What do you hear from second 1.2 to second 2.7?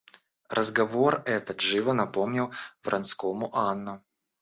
этот живо напомнил